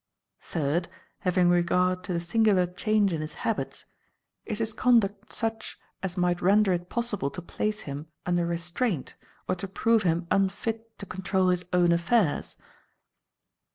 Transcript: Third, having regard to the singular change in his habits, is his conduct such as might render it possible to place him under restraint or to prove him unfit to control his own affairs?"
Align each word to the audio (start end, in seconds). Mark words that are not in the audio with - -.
Third, 0.39 0.87
having 1.19 1.47
regard 1.51 2.03
to 2.05 2.13
the 2.13 2.19
singular 2.19 2.65
change 2.65 3.13
in 3.13 3.21
his 3.21 3.35
habits, 3.45 3.85
is 4.47 4.57
his 4.57 4.73
conduct 4.73 5.31
such 5.31 5.77
as 6.01 6.17
might 6.17 6.41
render 6.41 6.73
it 6.73 6.89
possible 6.89 7.29
to 7.29 7.39
place 7.39 7.81
him 7.81 8.07
under 8.25 8.47
restraint 8.47 9.13
or 9.47 9.53
to 9.53 9.67
prove 9.67 10.01
him 10.01 10.25
unfit 10.31 10.97
to 10.97 11.05
control 11.05 11.49
his 11.49 11.65
own 11.71 11.91
affairs?" 11.91 12.57